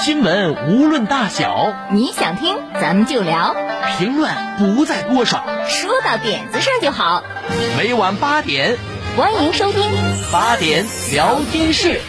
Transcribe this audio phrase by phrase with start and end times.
[0.00, 3.54] 新闻无论大小，你想听咱们就聊，
[3.98, 7.22] 评论不在多少，说到点子上就好。
[7.76, 8.78] 每晚八点，
[9.14, 9.82] 欢迎收听。
[10.32, 12.00] 八点聊天室。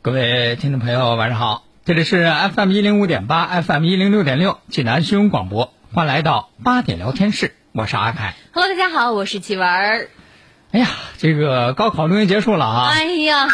[0.00, 8.34] 各位听众朋友，晚上好，这里是 FM 一零五点八，FM 一零六点六，济南新闻广播，欢迎来到八点聊天室，我是阿凯。
[8.54, 10.08] Hello，大家好，我是琪文。
[10.72, 10.88] 哎呀，
[11.18, 13.46] 这个高考终于结束了啊，哎呀，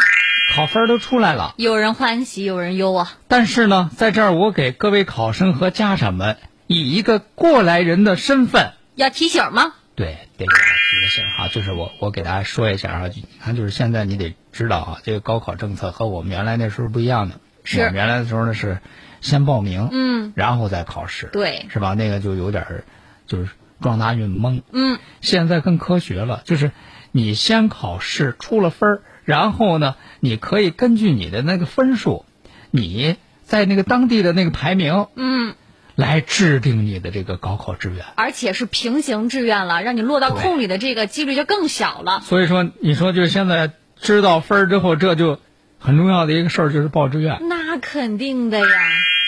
[0.55, 1.55] 考分都出来了。
[1.57, 3.11] 有人欢喜有人忧啊。
[3.27, 6.37] 但是呢，在这儿我给各位考生和家长们
[6.67, 9.73] 以一个过来人的身份，要提醒吗？
[9.95, 17.39] 对，得给大家提个醒哈，就是我我给大家说一下啊，你看就是现在你得知道啊，这个高考政策和我们原来那时候不一样的。
[17.63, 18.79] 是我们原来的时候呢是
[19.21, 21.93] 先报名，嗯，然后再考试，对是吧？
[21.93, 22.83] 那个就有点儿
[23.25, 23.49] 就是
[23.81, 24.61] 撞大运懵。
[24.71, 26.71] 嗯，现在更科学了，就是
[27.11, 32.25] 你先考试出了分儿，然后呢，你可以根据你的那个分数，
[32.71, 35.55] 你在那个当地的那个排名，嗯，
[35.95, 38.05] 来制定你的这个高考志愿。
[38.15, 42.21] 而且是平行志愿了，让你落到空里的这个几率就更小了。
[42.21, 45.39] 所以说，你说就是现在知道分儿之后，这就
[45.79, 47.37] 很重要的一个事儿，就是报志愿。
[47.47, 48.65] 那肯定的呀。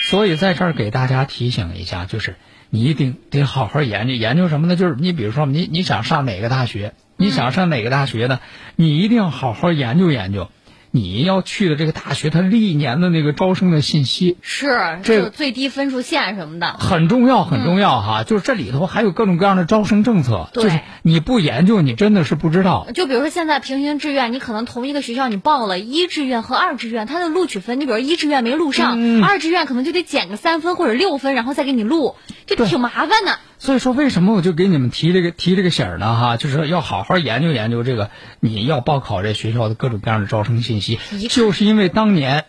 [0.08, 2.36] 所以在这儿给大家提醒一下，就是
[2.70, 4.76] 你一定得好好研究研究什么呢？
[4.76, 8.38] 就是你比如说你你想上哪个大学，你想上哪个大学呢？
[8.76, 10.48] 你一定要好好研究研究，
[10.96, 16.72] 你要去的这个大学，它历年的那个招生的信息是，这个最低分数线什么的。
[16.78, 18.24] 很重要，很重要哈。
[18.24, 22.86] 就是这里头还有各种各样的招生政策，就是你不研究，你真的是不知道。
[22.94, 33.38] 就比如说现在平行志愿，你可能同一个学校你报了一志愿和二志愿，它的录取分，你比如一志愿没录上，嗯二志愿可能就得减个三分或者六分，然后再给你录，就挺麻烦的。
[33.58, 36.14] 所以说，为什么我就给你们提这个提这个醒儿呢？
[36.16, 40.98] 哈，就是要好好研究研究这个你要报考这学校的各种各样的招生信息
[41.30, 42.44] 就是因为当年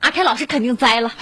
[0.00, 1.12] 阿凯老师肯定栽了。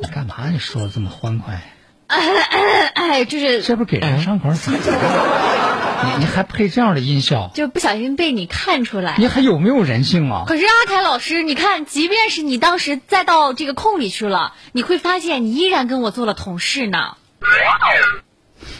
[0.00, 0.48] 你干嘛？
[0.50, 1.62] 你说的这么欢快？
[2.06, 4.78] 哎，就是这不给人伤口咋的？
[6.04, 7.50] 你你还配这样的音效？
[7.54, 9.16] 就不小心被你看出来。
[9.18, 10.44] 你还有没有人性啊？
[10.46, 17.16] 可是阿凯老师，你看，即便是你当时再到这个空里去了，你会发现你依然跟我做了同事呢。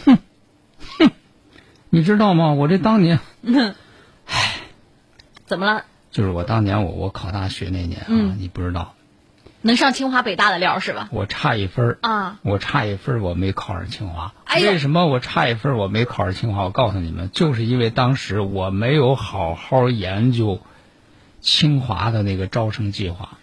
[0.05, 0.17] 哼，
[0.97, 1.11] 哼
[1.89, 2.53] 你知道吗？
[2.53, 3.19] 我这当年
[5.45, 5.85] 怎么了？
[6.11, 8.95] 就是我当年我我考大学那年啊，嗯你不知道，
[9.61, 11.09] 能上清华北大的料是吧？
[11.11, 14.33] 我差一分儿啊，我差一分儿我没考上清华。
[14.45, 16.63] 哎为什么我差一分儿我没考上清华？
[16.63, 20.61] 我告诉你们，就是因为当时我没有好好研究
[21.41, 23.37] 清华的那个招生计划。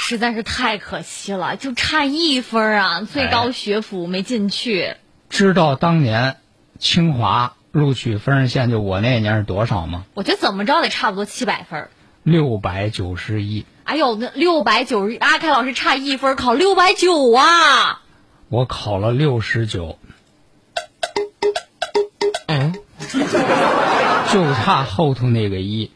[0.00, 4.94] 实在是太可惜了，就差一分儿啊，最高学府没进去。
[5.28, 6.36] 知道当年
[6.78, 10.04] 清华录取分数线就我那年是多少吗？
[10.14, 11.90] 我觉得怎么着得差不多七百分儿。
[12.28, 13.64] 六百九十一。
[13.84, 18.02] 哎呦，那六百九十，阿凯老师差一分考六百九啊！
[18.50, 19.98] 我考了六十九，
[22.46, 22.74] 嗯，
[24.30, 25.90] 就差后头那个一，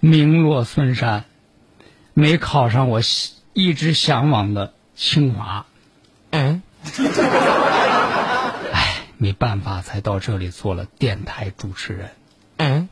[0.00, 1.24] 名落孙山，
[2.14, 3.00] 没考上我
[3.52, 5.66] 一直向往的清华。
[6.32, 6.62] 嗯，
[8.72, 12.10] 哎，没办法，才到这里做了电台主持人。
[12.56, 12.88] 嗯，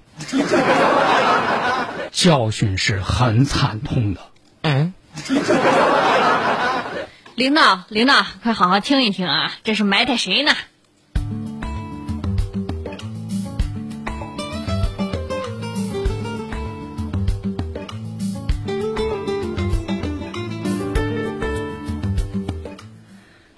[2.22, 4.20] 教训是很惨痛的。
[4.62, 4.94] 嗯，
[7.34, 9.52] 领导，领导，快好好听一听啊！
[9.64, 10.52] 这是埋汰谁呢？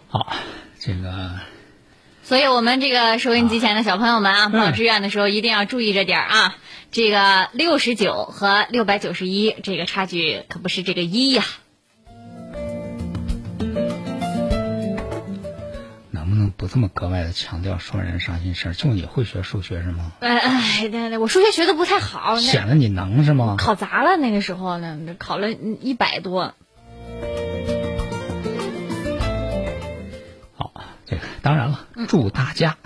[0.09, 0.35] 好，
[0.81, 1.33] 这个
[2.23, 6.57] 所以我们这个收音机前的小朋友们啊，嗯报志愿的时候一定要注意着点儿啊！
[6.95, 11.43] 这个六十九和六百九十一，这个差距可不是这个一呀。
[16.13, 18.75] 能不能不这么格外的强调说人伤心事儿？
[18.75, 20.13] 就你会学数学是吗？
[20.21, 23.57] 哎哎，对对，我数学学的不太好，显得你能是吗？
[23.59, 26.55] 考砸了那个时候呢，考了一百多。
[30.57, 30.73] 好，
[31.07, 32.77] 这个当然了，祝大家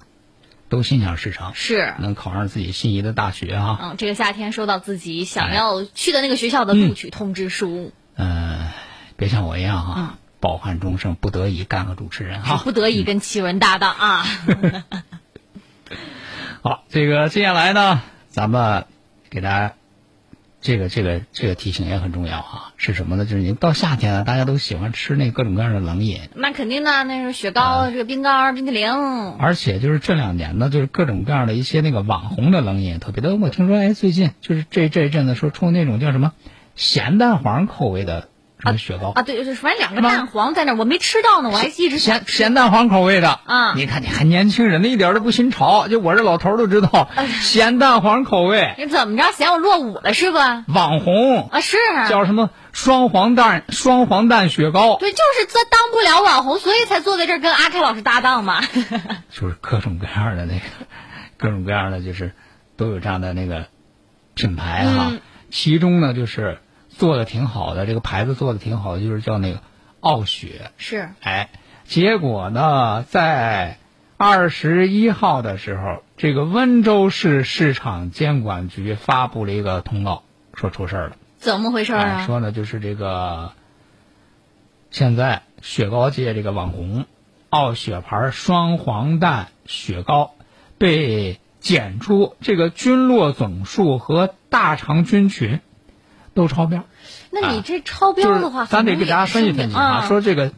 [0.69, 3.79] 都心想事成，是能考上自己心仪的大学啊。
[3.83, 8.69] 嗯，这个夏天收到自己想要去的那个学校的录取通知书，嗯，
[9.17, 12.59] 别像我一样啊，饱汉终生，不得已干个主持人哈。
[12.65, 14.25] 不得已跟奇文搭档啊。
[16.63, 18.87] 好，这个接下来呢，咱们
[19.31, 19.75] 给大家
[20.61, 23.25] 这个这个这个提醒也很重要啊，是什么呢？
[23.25, 28.91] 就是你到夏天了，大家都喜欢吃那各种各样的冷饮，那肯定的，那是雪糕、这个冰糕、冰淇淋。
[29.39, 33.37] 而且就是这两年呢，就是各种各样的一些那个网红的冷饮特别多。
[33.37, 36.33] 我听说，哎，最近就是这这一阵子说出那种叫什么
[36.75, 38.29] 咸蛋黄口味的
[38.61, 43.75] 什么雪糕啊，对，就是反正两个蛋黄在那，我没吃到呢，我还一直咸咸蛋黄口味的啊。
[43.75, 47.09] 你看，你还年轻人，呢一点都不新潮，就我这老头都知道
[47.41, 48.75] 咸蛋黄口味。
[48.77, 50.65] 你怎么着嫌我落伍了是吧？
[50.67, 51.77] 网红啊，是
[52.09, 54.97] 叫什么双黄蛋双黄蛋雪糕？
[54.97, 58.61] 对，就是这当不了网红，所以才坐在这儿跟阿开老师搭档嘛。
[59.31, 60.65] 就是各种各样的那个，
[61.37, 62.33] 各种各样的就是
[62.77, 63.67] 都有这样的那个
[64.35, 65.09] 品牌哈。
[65.11, 66.59] 嗯、其中呢，就是
[66.99, 69.61] 做的挺好的，这个牌子做的挺好的，就是叫那个
[70.01, 70.73] 傲雪。
[70.77, 71.11] 是。
[71.23, 71.49] 哎，
[71.85, 73.79] 结果呢，在
[74.17, 80.25] 二十一号的时候，这个温州市市场监管局发布了一个通告，
[80.55, 81.17] 说出事儿了。
[81.39, 82.27] 怎么回事啊？
[82.27, 83.53] 说呢，就是这个
[84.91, 87.07] 现在雪糕界这个网红
[87.49, 90.33] 傲雪牌双黄蛋雪糕
[90.79, 95.61] 被检出这个菌落总数和大肠菌群
[96.39, 96.85] 都超标。
[97.31, 100.01] 那你这超标的话，啊、咱得给大家分析分析啊。
[100.05, 100.53] 嗯、说这个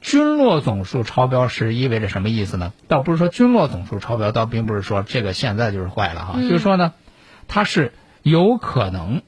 [0.00, 2.72] 菌落总数超标是意味着什么意思呢？
[2.88, 6.92] 倒不是说菌落总数超标，倒并不是说这个现在就是坏了哈，嗯、就是说呢，
[7.46, 9.22] 它是有可能。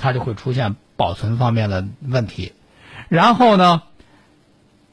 [0.00, 2.52] 它就会出现保存方面的问题，
[3.08, 3.82] 然后呢，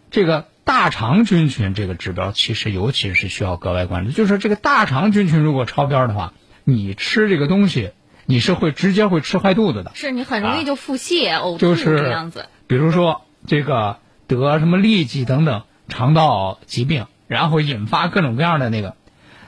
[0.10, 4.12] 这个大肠菌群这个指标其实尤其是需要格外关注。
[4.12, 7.92] 就是这个大肠菌群如果超标的话，你吃这个东西，
[8.26, 9.92] 你是会直接会吃坏肚子的。
[9.96, 12.48] 是你很容易就腹泻、啊、呕吐这样子。
[12.68, 18.96] 比如说这个得什么痢疾等等肠道疾病，然后引发各种各样的那个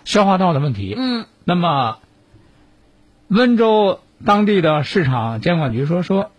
[0.05, 0.95] 消化道的问题。
[0.97, 1.99] 嗯，那么
[3.27, 3.99] 温州。
[4.25, 6.31] 当地的市场监管局说说，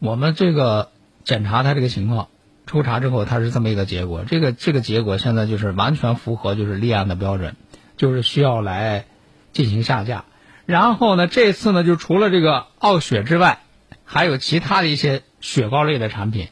[0.00, 0.90] 我们这个
[1.22, 2.26] 检查他这个情况，
[2.66, 4.24] 抽查之后，他是这么一个结果。
[4.26, 7.54] 这个这个结果现在就是完全符合就是立案的标准，
[7.96, 9.04] 就是需要来
[9.52, 10.24] 进行下架。
[10.70, 13.60] 然后呢，这次呢就除了这个傲雪之外，
[14.04, 16.48] 还有其他的一些雪糕类的产品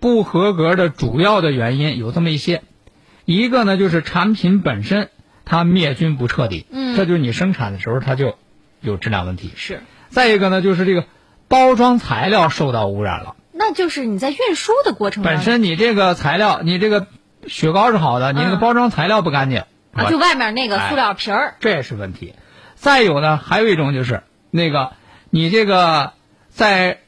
[0.00, 2.62] 不合格的主要的原因有这么一些，
[3.24, 5.08] 一个呢就是产品本身
[5.44, 8.36] 它灭菌不彻底，嗯，这就是你生产的时候它就。
[8.82, 9.50] 有质量问题。
[9.56, 11.04] 是，再一个呢，就是这个
[11.48, 13.36] 包装材料受到污染了。
[13.52, 17.06] 那就是你在运输的过程本身你这个材料，你这个
[17.46, 22.32] 雪糕是好的，你那个包装材料不干净啊，就外面那个塑料皮儿，这也是问题。
[22.80, 24.92] 再有呢，还有一种就是那个
[25.28, 26.14] 你这个
[26.48, 27.00] 在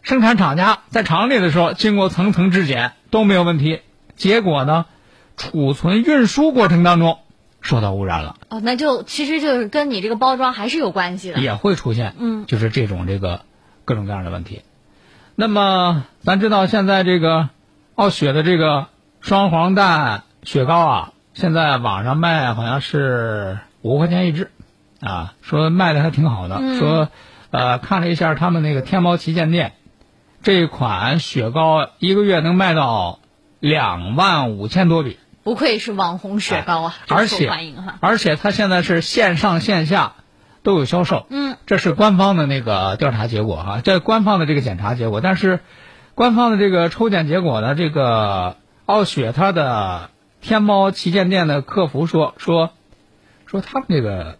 [0.00, 3.82] 生产厂家在厂里的时候，经过层层质检都没有问题，
[4.16, 4.86] 结果呢，
[5.36, 7.18] 储存运输过程当中。
[7.60, 13.40] 受到污染了哦，那就其实就是跟你这个包装还是有关系的，也会出现，嗯，就是这种这个
[13.84, 14.62] 各种各样的问题。
[15.34, 17.48] 那么咱知道现在这个
[17.96, 18.86] 傲雪的这个
[19.20, 24.50] 双黄蛋雪糕啊，现在网上卖好像是五块钱一只，
[25.00, 27.08] 啊，说卖的还挺好的，嗯、说
[27.50, 29.74] 呃看了一下他们那个天猫旗舰店，
[30.42, 33.20] 这款雪糕一个月能卖到
[33.60, 35.18] 两万五千多笔。
[35.44, 37.50] 不愧是网红雪糕啊，而且
[38.00, 40.12] 而且它现在是线上线下
[40.62, 45.60] 都有销售，嗯，这是官方的那个调查结果哈，这官方的这个检查结果，但是
[46.14, 50.10] 官方的这个抽检结果呢，这个傲雪它的
[50.42, 52.72] 天猫旗舰店的客服说说
[53.50, 54.38] 说他们这个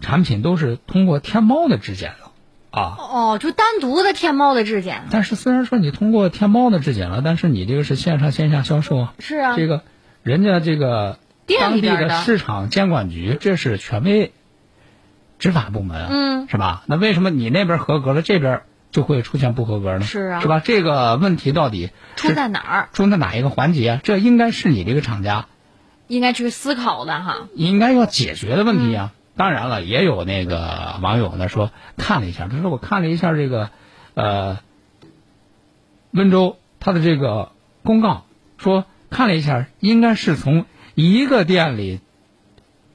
[0.00, 2.32] 产品都是通过天猫的质检了
[2.70, 9.82] 啊，哦，就单独的天猫的质检，但是虽然说你通过天猫的质检了，但是你这个是线上线下销售啊，是啊，这个。
[10.22, 11.18] 人家这个
[11.58, 14.32] 当地的市场监管局，这是权威
[15.40, 16.84] 执法部门，嗯，是吧？
[16.86, 18.62] 那为什么你那边合格了，这边
[18.92, 20.02] 就会出现不合格呢？
[20.02, 20.60] 是啊，是吧？
[20.60, 22.88] 这个问题到底出在哪儿？
[22.92, 24.00] 出在哪一个环节？
[24.04, 25.46] 这应该是你这个厂家
[26.12, 29.12] 应该去思考的哈，应该要解决的问题啊。
[29.36, 33.70] 当然了，也有那个网友呢说看了一下，他说我看了一下这个
[34.14, 34.58] 呃
[36.10, 37.52] 温州他的这个
[37.82, 38.24] 公告
[38.58, 38.84] 说。
[39.14, 40.64] 看了一下，应该是从
[40.94, 42.00] 一个店里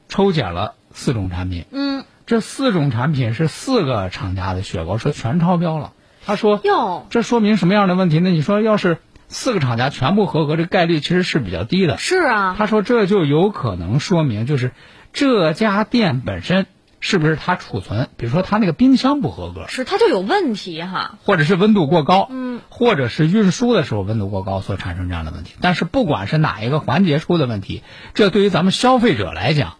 [0.10, 1.66] 抽检了四种产品。
[1.70, 5.94] 嗯，这四种产品是四个厂家的雪糕，说全超标了。
[6.26, 8.32] 他说：“哟，这说明什么样的问题呢？
[8.32, 8.98] 你说要是
[9.28, 11.98] 四个厂家全部合格，这概率其实是比较低的。
[11.98, 14.72] 是啊，他说这就有可能说明，就是
[15.14, 16.66] 这家店本身
[17.00, 21.20] 是不是它储存，比如说它那个冰箱不合格，是它就有问题哈。
[21.24, 25.56] 或者是温度过高，嗯，或者是运输的时候温度过高所产生这样的问题。
[25.62, 29.78] 但是不管是哪一个环节出的问题，这对于咱们消费者来讲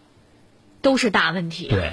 [0.82, 1.68] 都是大问题。
[1.68, 1.92] 对。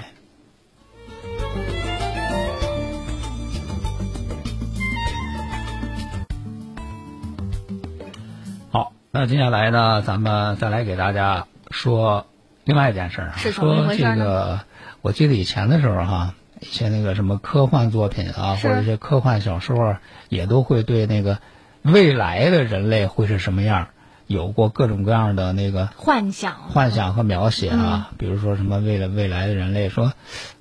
[9.17, 12.25] 那接下来呢，咱们再来给大家说
[12.65, 14.59] 另外一件事儿啊，是说这个，
[15.01, 21.39] 我记得以前的时候哈、一些那个什么科幻作品啊，或者一些科幻小说，也都会对那个
[21.81, 23.87] 未来的人类会是什么样儿，
[24.27, 30.11] 有过各种各样的那个幻想，幻想和描写啊，比如说什么为了未来的人类说，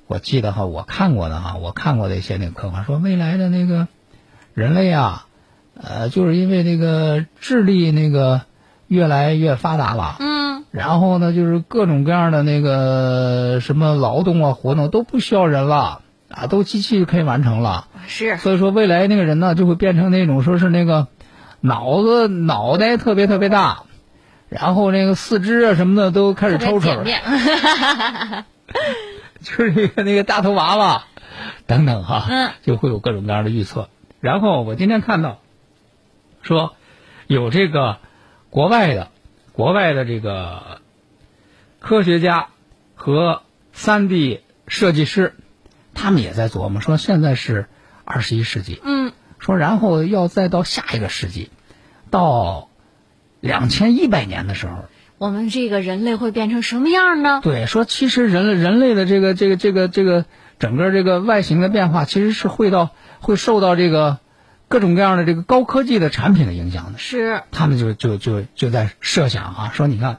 [0.07, 3.89] 我记得哈，我看过的哈，我看过的一些那个科幻说未来的那个
[4.55, 5.27] 人类啊，
[5.81, 8.43] 呃，就是因为那个智力那个
[8.87, 16.01] 越来越发达了，嗯，然后呢，就是各种各样的那个什么劳动啊活动都不需要人了
[16.31, 17.89] 啊，都机器可以完成了。
[18.07, 21.09] 是所以说未来那个人呢，就会变成那种说是那个
[21.61, 23.85] 脑子脑袋特别特别大，
[24.49, 27.03] 然后那个四肢啊什么的都开始抽抽。
[29.41, 31.05] 就是那个那个大头娃娃
[31.67, 33.89] 等等哈，嗯就会有各种各样的预测。
[34.21, 35.39] 然后我今天看到
[36.45, 36.77] 说
[37.27, 37.99] 有这个
[38.51, 39.09] 国外的
[39.53, 40.81] 国外的这个
[41.81, 42.49] 科学家
[42.95, 45.35] 和三 D 设计师，
[45.95, 47.67] 他们也在琢磨说现在是
[48.05, 51.51] 二十一世纪，嗯，说然后要再到下一个世纪，
[52.11, 52.69] 到
[53.41, 54.85] 两千一百年的时候，
[55.19, 57.41] 我们这个人类会变成什么样呢？
[57.43, 60.25] 对，说其实人类人类的这个这个这个这个
[60.59, 64.19] 整个这个外形的变化，其实是会到会受到这个
[64.69, 66.99] 各种各样的这个高科技的产品的影响呢。
[66.99, 70.19] 是他们就就就就在设想啊，说你看，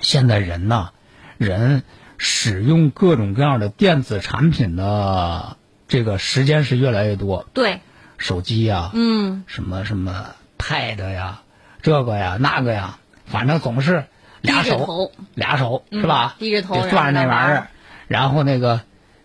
[0.00, 0.90] 现在人呐，
[1.36, 1.82] 人
[2.16, 7.80] 使用各种各样的电子产品的这个时间是越来越多，对，
[8.18, 11.42] 手机呀、嗯，什么什么 Pad 呀，
[11.82, 14.04] 这个呀那个呀，反正总是
[14.40, 16.34] 俩手俩手嗯是吧？
[16.38, 17.70] 低着头得攥着那玩意儿，
[18.08, 18.80] 然后那个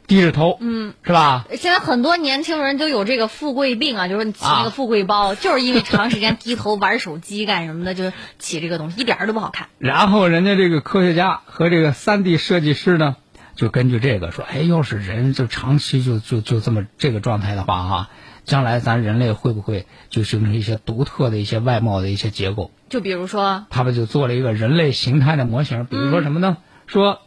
[0.06, 1.46] 低着头，嗯，是吧？
[1.52, 9.68] 现在很多年轻人都有这个富贵病啊，就是你起那啊个富贵包， 就是因为长时间低头玩手机干什么的，就起这个东西，一点都不好看。
[9.78, 13.16] 然后人家这个科学家和这个三 D 设计师呢，
[13.56, 18.10] 就根据这个说，哎，要是人就长期就就就这么这个状态的话哈，
[18.44, 22.72] 将来咱人类会不会就形成一些独特的一些外貌的一些结构？
[22.90, 26.58] 就比如说，他们就做了一个人类形态的模型，比如说什么呢？
[26.86, 27.22] 说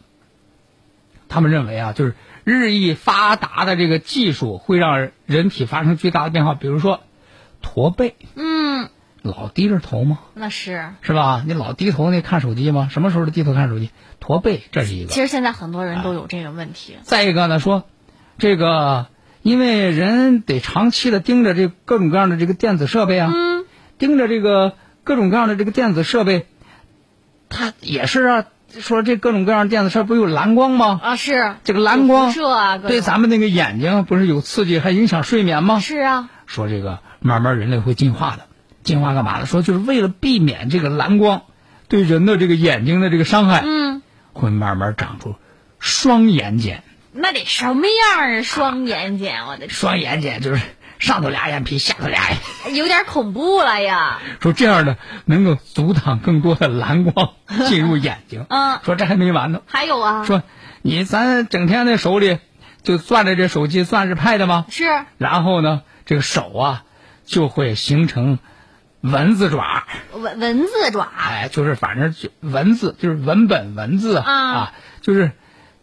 [1.28, 2.14] 他们认为啊，就是
[2.46, 7.00] 日益发达的这个技术会让人体发生巨大的变化，比如说
[7.60, 8.88] 驼背，嗯，
[9.22, 10.20] 老低着头吗？
[10.34, 10.90] 那是。
[11.00, 11.42] 是吧？
[11.44, 12.88] 你老低头那看手机吗？
[12.88, 13.90] 什么时候都低头看手机？
[14.20, 15.10] 驼背这是一个。
[15.10, 16.96] 其实现在很多人都有这个问题。
[17.02, 17.82] 再一个呢，说
[18.38, 19.08] 这个
[19.42, 23.64] 因为人得长期的盯着这各种各样的这个电子设备啊，嗯，
[23.98, 26.46] 盯着这个各种各样的这个电子设备，
[27.48, 31.00] 它也是啊，说这各种各样的电子设备不有蓝光吗？
[31.02, 35.80] 啊，是这个蓝光射啊，对咱们那个眼睛不是有刺激，还影响睡眠吗？
[35.80, 38.46] 是啊，说这个慢慢人类会进化的，
[38.82, 39.46] 进化干嘛的？
[39.46, 41.42] 说就是为了避免这个蓝光
[41.88, 45.36] 对人的这个眼睛的这个伤害，嗯，会慢慢长出
[45.78, 46.80] 双眼睑。
[47.18, 48.42] 那得什么样啊？
[48.42, 50.60] 双眼睑，我的双眼睑就是
[50.98, 52.30] 上头俩眼皮，下头俩
[52.64, 54.18] 眼，有点恐怖了呀。
[54.40, 57.30] 说这样的能够阻挡更多的蓝光
[57.68, 58.46] 进入眼睛。
[58.48, 60.42] 嗯，说这还没完呢，还有啊，说
[60.82, 62.38] 你咱整天那手里
[62.82, 64.66] 就攥着这手机，攥着 Pad 吗？
[64.68, 64.84] 是
[65.18, 66.84] 然后呢，这个手啊
[67.24, 68.38] 就会形成
[69.00, 69.84] 蚊子爪，
[70.14, 75.32] 蚊蚊子爪，哎，就是反正就文字就是文本文字啊就是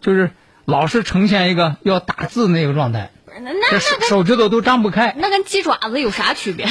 [0.02, 0.32] 就是
[0.66, 3.12] 老是呈现一个要打字那个状态，
[3.42, 6.68] 那那这手手指头都张不开，那跟鸡爪子有啥区别？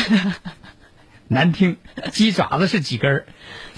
[1.29, 1.79] 难听。
[2.11, 3.27] 鸡爪子是几根儿，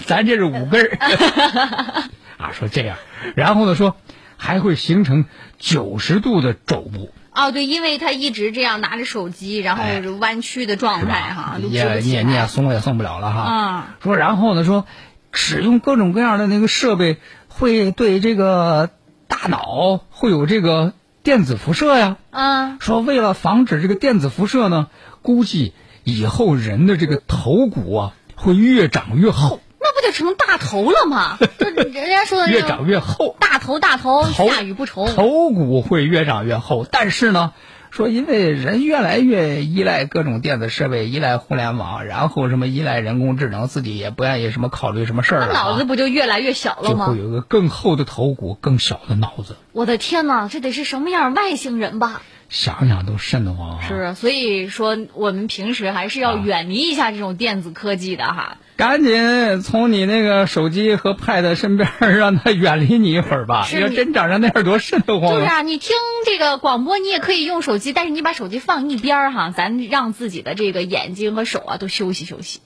[0.05, 0.97] 咱这是五根儿。
[2.37, 2.97] 啊，说这样，
[3.35, 3.95] 然后呢说
[4.37, 5.25] 还会形成
[5.57, 9.83] 九十度的肘部，哦，对，因为他一直这样拿着手机，然后
[10.19, 13.41] 弯曲的状态哈，也也你也松也松不了了哈。
[13.41, 14.85] 啊，说然后呢说，
[15.31, 18.89] 使用各种各样的那个设备会对这个
[19.27, 20.93] 大脑会有这个
[21.25, 22.17] 电子辐射呀。
[22.29, 24.87] 嗯，说为了防止这个电子辐射呢，
[25.23, 31.39] 估计以后人的这个头骨啊会越长越厚，那不就成大头了吗？
[31.59, 33.35] 就人家说的越长越厚。
[33.39, 35.07] 大头大头，头下雨不愁。
[35.07, 37.53] 头骨会越长越厚，但是呢，
[37.95, 47.17] 说因为人越来越依赖各种电子设备，依赖互联网，然后什么依赖人工智能，自己也不愿意什么考虑什么事儿了、啊，脑子不就越来越小了吗就会？
[47.17, 52.21] 有一个更厚的头骨，更小的脑子，我的天哪，这得是什么样外星人吧？
[52.49, 53.85] 想想都瘆得慌啊！
[53.87, 58.57] 是啊，所以说我们平时还是要啊远离一下这种电子科技的哈。
[58.77, 63.65] 赶紧从你那个手机和 Pad 身边儿让它远离你一会儿吧。
[63.71, 65.33] 你你要真长成那样多瘆得慌啊！
[65.33, 72.59] 就是啊，你听这个广播，你也可以用手机，但是你把手机放一边儿哈，咱让自己的这个眼睛和手啊都休息休息。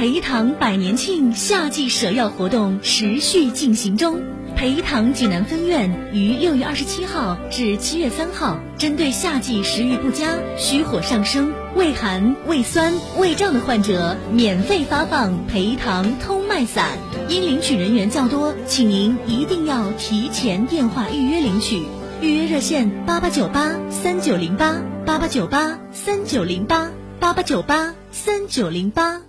[0.00, 4.18] 培堂百年庆夏季舍药活动持续进行中。
[4.56, 16.96] 培堂济南分院于六月二十七号至七月三号，针对夏季食欲不佳、虚火上升、胃寒、胃酸、胃胀的患者，免费发放培堂通脉散。
[17.28, 21.82] 因领取人员较多，请您一定要提前电话预约领取。
[22.22, 29.20] 预约热线：八八九八三九零八八八九八三九零八八八九八三九零八。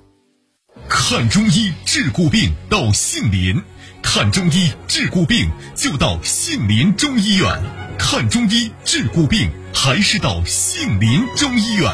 [0.93, 3.63] 看中医治骨病到杏林，
[4.03, 7.47] 看中医治骨病就到杏林中医院。
[7.97, 11.89] 看中医治骨病还是到杏林中医院。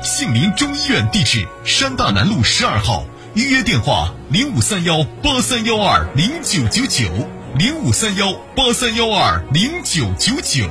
[0.00, 7.10] 杏林中医院地址：山大南路十二号，预约电话：零五三幺八三幺二零九九九
[7.58, 10.70] 零五三幺八三幺二零九九九。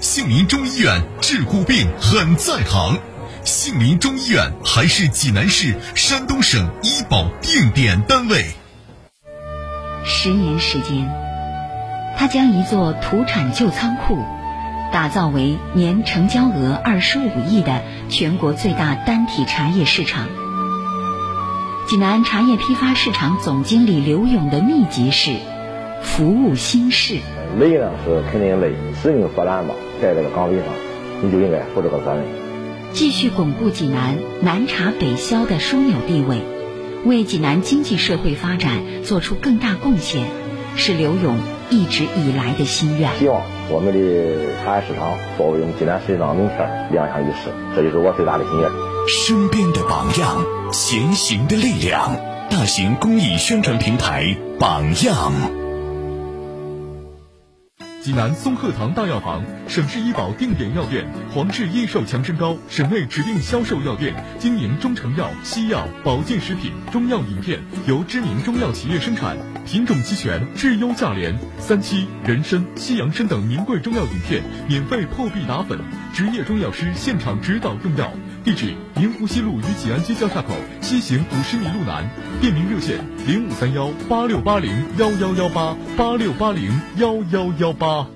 [0.00, 2.98] 杏林中医院治骨病很在行。
[3.44, 8.46] 杏林中医院还是济南市、山东省医保定点单位。
[10.02, 11.06] 十年时间，
[12.16, 14.16] 他将一座土产旧仓库
[14.90, 20.26] 打造为年成交额二十五亿的全国最大单体茶叶市场。
[21.86, 25.36] 济南茶叶批发市场总经理刘勇的秘籍是
[26.00, 27.18] 服务心事。
[27.58, 28.72] 累呢是肯定累，
[29.02, 30.68] 使命所然嘛，在这个岗位上，
[31.20, 32.43] 你就应该负这个责任。
[32.94, 36.38] 继续巩固济南南茶北销的枢纽地位，
[37.04, 40.24] 为济南经济社会发展做出更大贡献，
[40.76, 41.36] 是刘勇
[41.70, 43.10] 一直以来的心愿。
[43.18, 48.70] 希望我们的茶叶市场作为我们济南市场名片亮相于世，这就是我最大的心愿。
[49.08, 52.16] 身边的榜样，前行的力量。
[52.48, 55.63] 大型公益宣传平台榜样。
[58.04, 71.34] 济南松鹤堂大药房，省市医保定点药店，黄氏益寿强身膏，省内指定销售药店，经营中成药、西药、保健食品、中药饮片，由知名中药企业生产，品种齐全，质优价廉。
[71.58, 75.78] 三七、人参、西洋参等名贵中药饮片，免费破壁打粉，
[76.12, 78.12] 执业中药师现场指导用药。
[78.44, 80.48] 地址：银湖西路与济安街交叉口
[80.82, 82.06] 西行五十米路南。
[82.42, 88.06] 便民热线：零五三幺八六八零幺幺幺八八六八零幺幺幺八。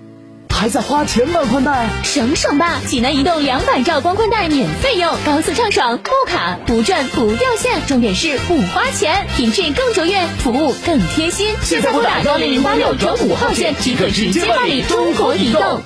[0.55, 1.89] 还在花钱办宽带？
[2.05, 2.79] 省省吧！
[2.87, 11.55] 济南移动两百兆光宽带免费用，高速畅爽，不卡不转不掉线，重点是不花钱，品质更卓越，服务更贴心。
[11.63, 15.81] 现在拨打幺零零八六转五号线即可直接办理中国移动。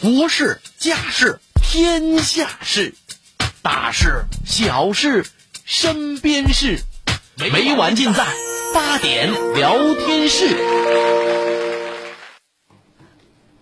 [0.00, 1.40] 国事、家事、
[1.72, 2.92] 天下事，
[3.62, 5.24] 大事、小事、
[5.64, 6.82] 身边事，
[7.38, 8.26] 每晚尽在
[8.74, 10.54] 八点聊天室。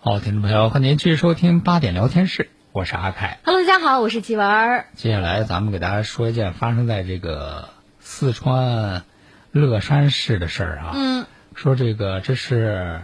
[0.01, 3.39] 好，听众朋友，欢迎您继续收听八点聊天室，我是阿凯。
[3.45, 4.87] Hello，大家好，我是齐文儿。
[4.93, 7.69] 接下来咱们给大家说一件发生在这个
[8.01, 9.05] 四川
[9.53, 10.91] 乐山市的事儿啊。
[10.95, 13.03] 嗯，说这个这是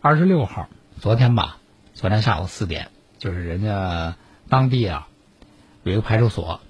[0.00, 0.68] 二十六号，
[1.00, 1.58] 昨天吧，
[1.94, 2.88] 昨天下午四点，
[3.20, 4.16] 就是人家
[4.50, 5.06] 当地啊
[5.84, 6.60] 有一个派出所，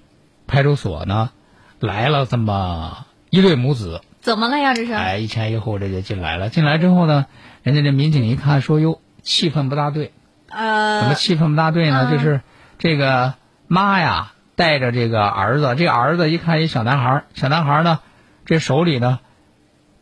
[0.47, 1.31] 派出所呢
[1.79, 4.73] 来了这么一对母子，怎么了呀？
[4.73, 4.93] 这是？
[4.93, 6.49] 哎，一前一后这就进来了。
[6.49, 7.25] 进来之后呢，
[7.63, 10.13] 人家这民警一看说哟，气氛不大对。
[10.47, 12.07] 呃，怎么气氛不大对呢？
[12.09, 12.41] 嗯就是
[12.77, 13.33] 这个
[13.67, 17.99] 妈呀，带着这个儿子，这个儿子一看一小男孩，小男孩呢，
[18.45, 19.19] 这手里呢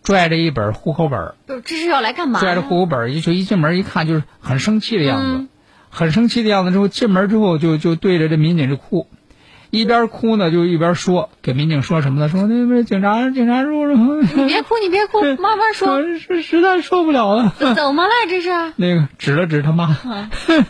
[0.04, 2.39] 拽着一本户口本这是要来干嘛？
[2.39, 5.50] 拽着户口本，一就一进门一看就是很生气的样子，嗯
[5.89, 6.71] 很生气的样子。
[6.71, 9.08] 之后进门之后就就对着这民警就哭，
[9.69, 12.30] 一边哭呢就一边说，给民警说什么呢？
[12.30, 15.89] 说那边警察警察叔叔，你别哭，你别哭，慢慢说。
[15.89, 17.54] 我是实在受不了了。
[17.58, 18.10] 怎怎么了？
[18.30, 18.49] 这是？
[18.78, 19.97] 那个指了指他妈，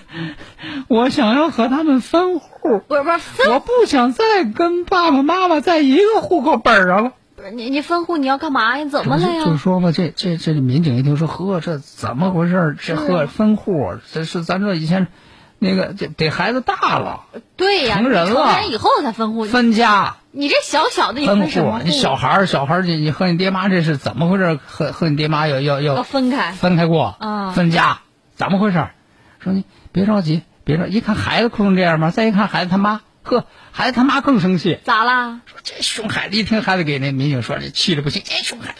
[0.87, 7.13] 我想要和他们分户，不是不是，我不想再跟爸爸妈妈在一个户口本上了。
[7.39, 8.85] 不是你你分户你要干嘛呀？
[8.85, 9.57] 怎么了呀就？
[9.57, 12.75] 说吧，这这这民警一听说，呵，这怎么回事儿？
[12.79, 15.07] 这呵分户，这是咱这以前
[15.57, 17.25] 那个这得孩子大了，
[17.57, 19.45] 对呀，成人了成人以后才分户。
[19.45, 24.59] 分家，你这小小的你分分什么户，你小孩儿小孩儿，你你和你爹妈这是怎么回事？
[24.65, 27.99] 和和你爹妈要要要要分开，分开过啊分家，
[28.35, 28.87] 怎么回事？
[29.39, 32.11] 说你别着急，别着急，一看孩子哭成这样吗？
[32.11, 35.41] 再一看孩子他妈，呵，孩子他妈更生气，咋啦？
[35.45, 38.79] 说这熊孩子，一听孩子给那民警说，这气的不行，这熊孩子。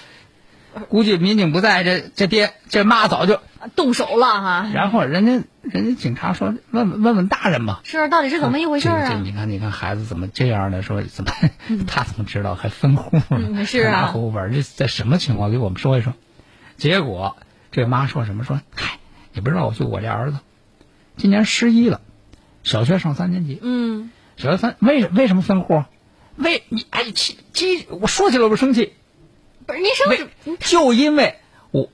[0.88, 3.42] 估计民警不在，这这爹这妈早就，
[3.76, 4.70] 动手了哈？
[4.74, 9.22] 然后人家人家警察说问问问问大人嘛，是，到底是怎么一回事这这啊？
[9.24, 10.82] 你看，你看孩子怎么这样的？
[10.84, 11.32] 说怎么、
[11.88, 13.24] 他怎么知道还分户呢？
[13.32, 15.52] 嗯是啊拿户口本，这在什么情况？
[15.52, 16.14] 给我们说一说。
[16.78, 17.36] 结果
[17.72, 18.44] 这妈说什么？
[18.44, 19.00] 说嗨，
[19.34, 20.38] 你不知道，我就我这儿子，
[21.18, 22.00] 今年十一了，
[22.64, 23.60] 小学上三年级。
[23.62, 25.84] 嗯，小学三为为什么分户？
[26.38, 28.94] 为你哎，气气，我说起来我生气。
[29.68, 31.36] 不是，你生气就因为
[31.72, 31.90] 我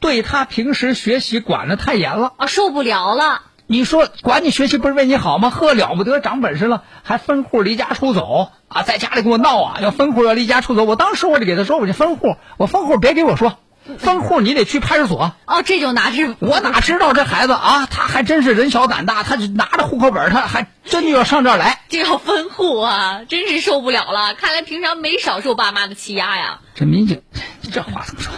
[0.00, 2.32] 对他平时学习管的太严了。
[2.38, 5.50] 啊受不了了，你说管你学习不是为你好吗？
[5.50, 10.82] 呵，了不得，长本事了，还分户离家出走啊，在家里给我闹啊，要分户要离家出走。
[10.82, 13.60] 我当时我就给他说，我就分户，我分户别给我说，
[13.98, 15.34] 分户你得去派出所。
[15.46, 21.80] 哦，这就拿去我哪知道这孩子啊，他还真是人小胆大，他就拿着户口本，他还真就要上这儿来。
[21.88, 24.34] 这要分户啊，真是受不了了。
[24.34, 26.60] 看来平常没少受爸妈的欺压呀。
[26.74, 27.22] 这民警，
[27.72, 28.32] 这话怎么说？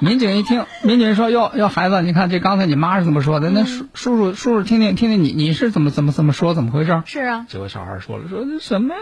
[0.00, 3.50] 民警一听，民警说：“哟哟，孩子，你看这刚才你妈是怎么说的？
[3.50, 6.54] 那叔叔叔叔叔听听听听你你是怎么怎么怎么说？
[6.54, 9.00] 怎么回事？”是啊，结果小孩说了：“说这什么呀？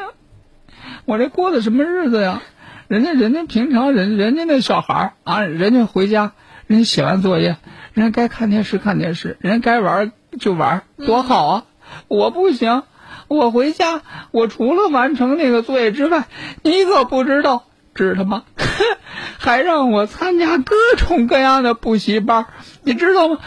[1.04, 2.42] 我这过的什么日子呀？
[2.88, 6.32] 人家人家平常人人家那小孩儿啊，人家回家，
[6.66, 7.58] 人家写完作业，
[7.92, 11.64] 人家该看电视看电视，人家该玩儿就玩儿，多好啊！
[12.08, 12.84] 我不行，
[13.28, 16.28] 我回家，我除了完成那个作业之外，
[16.62, 18.44] 你可不知道，知道吗？
[19.36, 22.46] 还让我参加各种各样的补习班儿，
[22.84, 23.38] 你知道吗？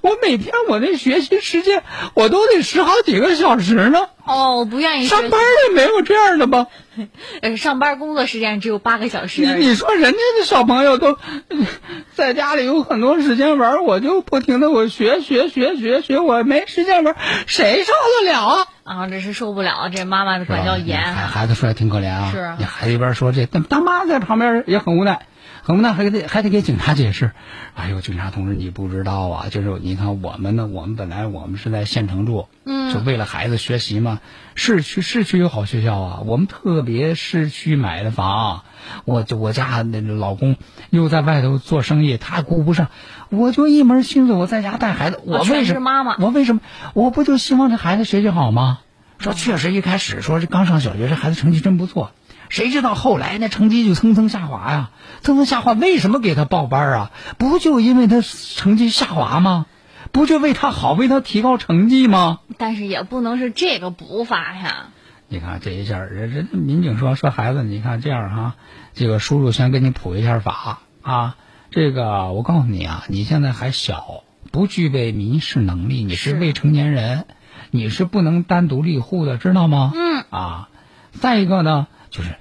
[0.00, 4.08] 我每天我那学习时间，我都得十好几个小时呢。
[4.30, 6.66] 哦，不愿意上班也没有这样的吧？
[7.42, 9.68] 呃，上班工作时间只有八个小时你。
[9.68, 11.66] 你说人家的小朋友都嗯
[12.14, 17.16] 在家里有很多时间玩，我就不停的我学学学学学，我没时间玩，
[17.46, 17.92] 谁受
[18.24, 18.66] 得了啊？
[18.84, 25.26] 啊，这是受不了，这妈妈的管教严孩子说来挺可怜啊，是啊你孩子一边说这，但大妈在旁边也很无奈，
[25.70, 27.30] 很无奈，还得还得给警察解释。
[27.76, 34.18] 哎呦，警察同志，你不知道啊，就是你看我们呢，我们本来我们是在县城住，嗯就为了孩子学习嘛。
[34.56, 38.64] 市区市区有好学校啊，我们特别市区买的房，
[39.04, 40.56] 我就我家那老公
[40.90, 42.88] 又在外头做生意，他顾不上，
[43.28, 45.64] 我就一门心思我在家带孩子，我为什么？
[45.66, 46.62] 是妈妈我为什么？
[46.94, 48.80] 我不就希望这孩子学习好吗？
[49.20, 52.10] 说确实一开始说这刚上小学，这孩子成绩真不错，
[52.50, 54.90] 谁知道后来那成绩就蹭蹭下滑呀，
[55.22, 55.72] 蹭蹭下滑。
[55.72, 57.10] 为什么给他报班啊？
[57.38, 59.64] 不就因为他成绩下滑吗？
[60.12, 62.40] 不就为他好，为他提高成绩吗？
[62.58, 64.88] 但是也不能是这个补法呀。
[65.28, 68.54] 你看这一下，人人民警说说孩子，你看这样哈、
[68.94, 71.36] 这个叔叔先给你普一下法啊。
[71.70, 77.26] 这个我告诉你啊，你现在还小，不具备民事能力，你是是未成年人，
[77.70, 79.92] 你是不能单独立户的，知道吗？
[79.94, 80.68] 嗯啊，
[81.12, 82.34] 再一个呢，就是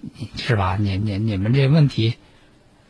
[0.00, 0.76] 你你是吧？
[0.78, 2.16] 你你你们这问题，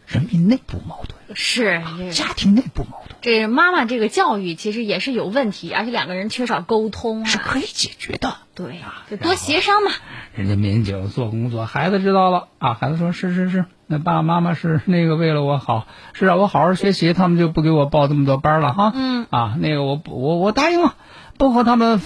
[0.07, 7.25] 人民内部矛盾，是，这家庭内部矛盾这妈妈这个教育其实也是有问题，而且两个人缺少沟通啊。
[7.25, 8.37] 是可以解决的。
[8.55, 9.91] 对啊，就多协商嘛。
[10.35, 18.93] 人家民警做工作，孩子知道了啊，孩子说是是是，那爸爸妈妈是那个为了我好，是让我好好学习，他们就不给我报这么多班了哈。
[18.95, 20.95] 嗯啊，那个我不我我答应了，
[21.39, 22.01] 不和他们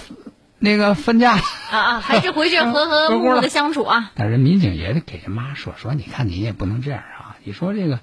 [0.59, 1.33] 那个分家。
[1.35, 1.41] 啊
[1.71, 4.11] 啊， 还是回去和和 睦睦的相处啊。
[4.15, 7.99] 但是民警也得给人妈说说，你看你也不能这样啊，你说这个，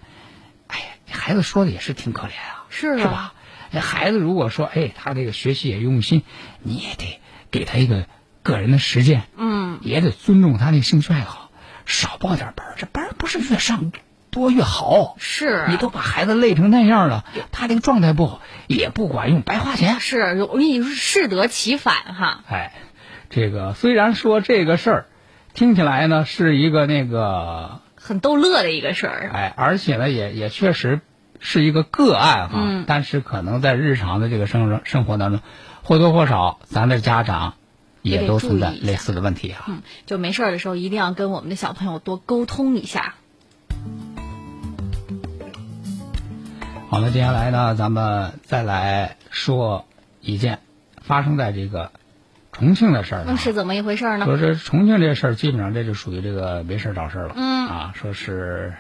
[0.67, 3.33] 哎呀，你孩子说的也是挺可怜啊，是啊是吧？
[3.73, 6.23] 这孩子如果说，哎，他这个学习也用心，
[6.63, 8.07] 你也得给他一个
[8.43, 11.51] 个人的实践，嗯，也得尊重他那兴趣爱好，
[11.85, 13.91] 少报点班这班不是越上
[14.37, 15.17] 多越好。
[15.19, 19.99] 是啊你都把孩子累成那样了，他这个状态不好也不管用，白花钱。
[19.99, 22.45] 是容易适得其反哈。
[22.49, 22.75] 哎，
[23.31, 25.07] 这个虽然说这个事儿
[25.55, 29.31] 听起来呢是一个那个很逗乐的一个事儿。
[29.33, 31.01] 哎，而且呢也也确实
[31.41, 35.41] 是一个个案哈，嗯但是可能在日常的这个生活生活当中，
[35.83, 37.55] 或多或少咱的家长
[38.03, 39.65] 也都存在类似的问题啊。
[39.67, 43.15] 嗯，就没事儿的时候一定要跟我们的小朋友多沟通一下。
[46.89, 49.87] 好了，接下来呢，咱们再来说
[50.21, 50.61] 一件
[51.03, 51.91] 发生在这个
[52.53, 53.25] 重庆的事儿、啊。
[53.27, 54.25] 那是怎么一回事儿呢？
[54.25, 57.35] 说这重庆这事儿，基本上这就属于这个没事儿找事儿了。
[57.37, 58.75] 嗯啊，说是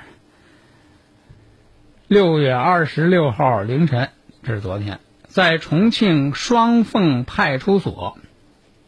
[2.06, 4.10] 六月二十六号凌晨，
[4.44, 8.16] 这是昨天，在重庆双凤派出所，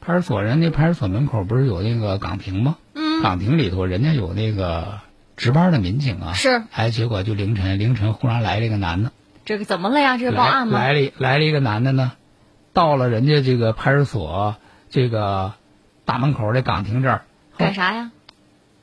[0.01, 2.79] 派出所人家派出所门口不是有那个岗亭吗？
[2.95, 5.01] 嗯岗亭里头人家有那个
[5.39, 9.13] 值班的民警啊，是，哎，结果就凌晨凌晨忽然来了一个男的，
[9.47, 10.19] 这个怎么了呀？
[10.19, 10.79] 这是报案吗？
[10.79, 12.13] 来了来了一个男的呢，
[12.73, 14.57] 到了人家这个派出所
[14.91, 15.55] 这个
[16.05, 17.23] 大门口的岗亭这儿，
[17.57, 18.11] 干啥呀？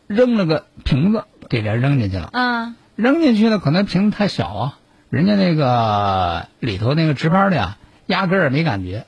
[0.08, 2.30] 扔了个瓶子给人扔进去了。
[2.32, 4.78] 嗯，扔进去呢，可能瓶子太小啊，
[5.10, 9.06] 人家那个里头那个值班的呀，压根儿没感觉，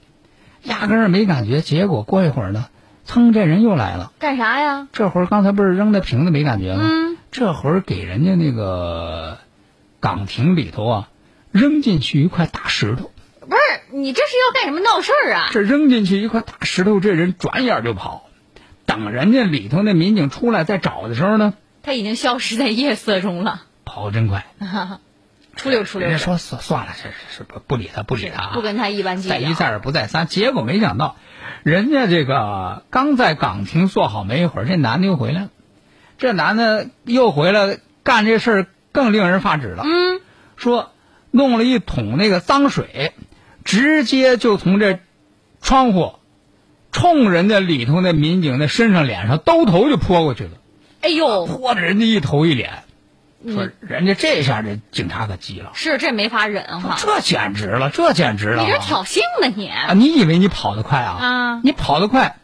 [0.63, 1.61] 压根儿没感觉。
[1.61, 2.65] 结果过一会儿呢，
[3.05, 4.11] 噌，这人又来了。
[4.19, 4.87] 干啥呀？
[4.91, 6.81] 这会儿刚才不是扔的瓶子没感觉吗？
[6.83, 9.37] 嗯，这会儿给人家那个
[9.99, 11.09] 岗亭里头啊，
[11.51, 13.11] 扔进去一块大石头。
[13.41, 13.61] 不是
[13.91, 15.49] 你这是要干什么闹事儿啊？
[15.51, 18.25] 这扔进去一块大石头，这人转眼就跑。
[18.85, 24.45] 等人家里头那民警出来再找的时候呢，他已经消失在夜色中了，跑得真快。
[25.55, 26.07] 出溜出溜。
[26.07, 29.35] 人家说算算了，这是不不理他，不理他啊，不跟他一般计较。
[29.35, 30.27] 再一再二不再三。
[30.27, 31.15] 结果没想到，
[31.63, 35.49] 人家这个刚在岗亭坐好没一会儿，这男的又回来了。
[36.17, 39.83] 这男的又回来干这事儿，更令人发指了。
[39.85, 40.19] 嗯，
[40.55, 40.91] 说
[41.31, 43.13] 弄了一桶那个脏水，
[43.63, 44.99] 直接就从这
[45.61, 46.15] 窗户
[46.91, 50.51] 冲人家里头那民警的身上、脸上兜头就泼过去了，
[51.01, 52.83] 哎呦，泼的人家一头一脸。
[53.47, 56.97] 说人家这下这警察可急了，是这没法忍哈！
[56.97, 58.63] 这简直了，这简直了！
[58.63, 59.67] 你这挑衅呢你？
[59.69, 61.17] 啊，你以为你跑得快啊？
[61.21, 62.37] 啊，你跑得快，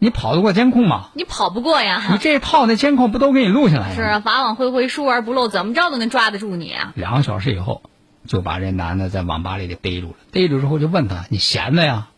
[0.00, 1.10] 你跑得过监控吗？
[1.14, 2.02] 你跑不过呀！
[2.12, 3.94] 你这套那监控不都给你录下来了？
[3.94, 6.92] 是啊，法网恢恢，疏而不漏，怎么着都能抓得住你啊！
[6.94, 7.82] 两个小时以后，
[8.26, 10.16] 就把这男的在网吧里给逮住了。
[10.30, 12.08] 逮住之后就问他：“你闲的呀？”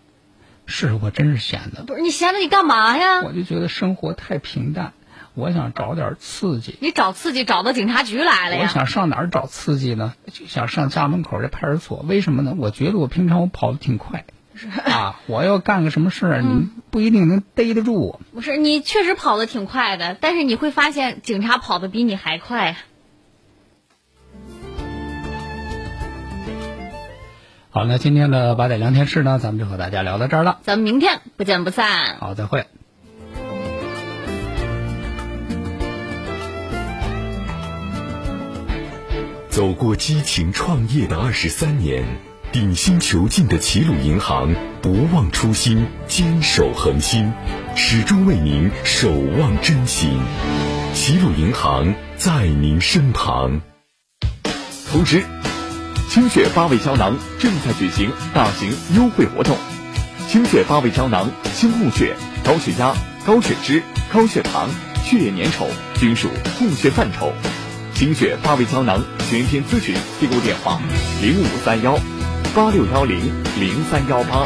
[0.66, 1.82] 是我真是闲的。
[1.84, 3.22] 不是你闲的你干嘛呀？
[3.22, 4.92] 我就觉得生活太平淡，
[5.34, 6.76] 我想找点刺激。
[6.80, 8.62] 你找刺激找到警察局来了呀？
[8.62, 10.14] 我想上哪儿找刺激呢？
[10.32, 12.04] 就想上家门口这派出所。
[12.06, 12.54] 为什么呢？
[12.56, 14.24] 我觉得我平常我跑得挺快，
[14.68, 18.20] 啊，我要干个什么事儿，你不一定能逮得住我。
[18.32, 22.76] 不是你确实跑得挺快的，但是你会发现警察跑得比你还快。
[27.70, 30.58] 好，那今天的八点聊天室呢，咱们就和大家聊到这儿了。
[30.62, 32.16] 咱们明天不见不散。
[32.18, 32.66] 好，再会。
[39.48, 42.04] 走过激情创业的二十三年，
[42.52, 47.32] 顶薪求进的齐鲁银行不忘初心，坚守恒心，
[47.76, 50.20] 始终为您守望真心。
[50.92, 53.60] 齐鲁银行在您身旁。
[54.90, 55.22] 同时，
[56.08, 59.56] 清血八味胶囊正在举行大型优惠活动。
[60.26, 63.80] 清血八味胶囊清供血、高血压、高血脂、
[64.12, 64.68] 高血糖、
[65.04, 65.66] 血液粘稠
[66.00, 67.32] 均属供血范畴。
[67.94, 70.80] 清血八味胶囊全天咨询订购电话：
[71.22, 71.96] 零五三幺
[72.52, 73.16] 八六幺零
[73.60, 74.44] 零三幺八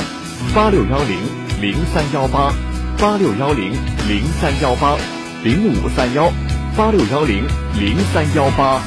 [0.55, 1.19] 八六幺零
[1.63, 2.55] 零三幺八
[2.99, 3.73] 八六幺零
[4.07, 4.95] 零三幺八
[5.43, 6.31] 零五三幺
[6.77, 7.43] 八六幺零
[7.81, 8.83] 零三幺八。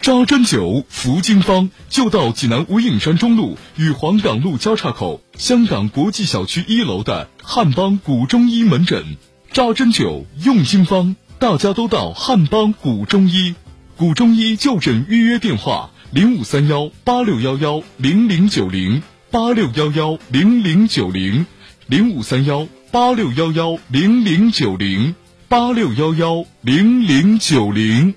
[0.00, 9.16] 扎针灸服经方就到济南无影山中路与黄岗路交叉口香港国际小区一楼的汉邦古中医门诊。
[9.52, 13.56] 扎针灸用经方，大家都到汉邦古中医。
[13.96, 21.46] 古中医就诊预约电话：零五三幺八六幺幺零零九零八六幺幺零零九零
[21.86, 25.14] 零五三幺八六幺幺零零九零
[25.48, 28.12] 八六幺幺零零九零。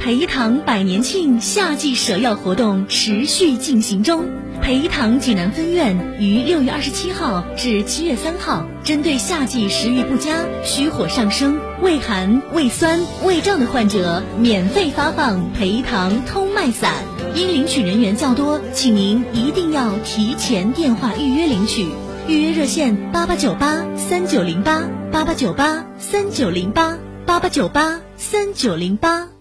[0.00, 4.24] 培堂百年庆夏季舍药活动持续进行中。
[4.62, 16.94] 培堂济南分院于六月二十七号至七月三号，针对夏季食欲不佳、虚火上升、胃寒、胃酸、胃胀的患者，免费发放培堂通脉散。
[17.34, 21.88] 因领取人员较多，请您一定要提前电话预约领取。
[22.26, 29.33] 预约热线：八八九八三九零八八八九八三九零八八八九八三九零八。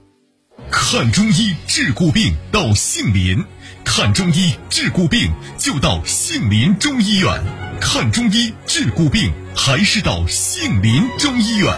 [0.76, 3.46] 看中医治骨病到杏林，
[3.86, 7.30] 看中医治骨病就到杏林中医院。
[7.80, 11.72] 看中医治骨病还是到杏林中医院。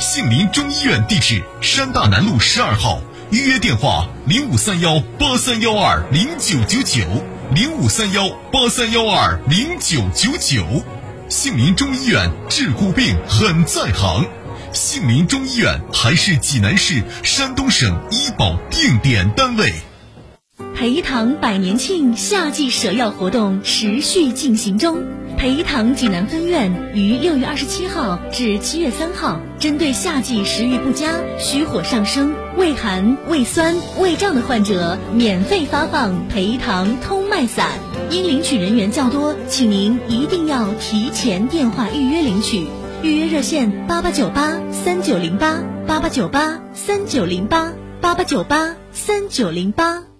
[0.00, 3.00] 杏林中医院地址：山大南路十二号。
[3.30, 7.04] 预约电话：零五三幺八三幺二零九九九
[7.54, 10.66] 零五三幺八三幺二零九九九。
[11.28, 14.26] 杏林中医院治骨病很在行。
[14.74, 19.72] 杏林中医院还是济南市、山东省医保定点单位。
[20.74, 25.02] 培堂百年庆夏季舍药活动持续进行中。
[25.36, 37.70] 培堂济南分院于六月二十七号至七月三号，针对夏季食欲不佳、虚火上升、胃寒、胃酸、胃胀的患者，免费发放培堂通脉散。
[38.10, 42.66] 因领取人员较多，请您一定要提前电话预约领取。
[43.02, 50.11] 预约热线：八八九八三九零八八八九八三九零八八八九八三九零八。